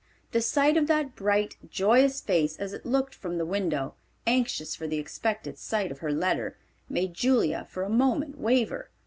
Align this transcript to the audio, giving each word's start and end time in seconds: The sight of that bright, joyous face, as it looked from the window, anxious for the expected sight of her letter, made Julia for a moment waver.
The 0.31 0.41
sight 0.41 0.77
of 0.77 0.87
that 0.87 1.13
bright, 1.15 1.57
joyous 1.69 2.21
face, 2.21 2.57
as 2.57 2.73
it 2.73 2.87
looked 2.87 3.13
from 3.13 3.37
the 3.37 3.45
window, 3.45 3.93
anxious 4.25 4.73
for 4.75 4.87
the 4.87 4.97
expected 4.97 5.59
sight 5.59 5.91
of 5.91 5.99
her 5.99 6.11
letter, 6.11 6.57
made 6.89 7.13
Julia 7.13 7.67
for 7.69 7.83
a 7.83 7.87
moment 7.91 8.39
waver. 8.39 8.89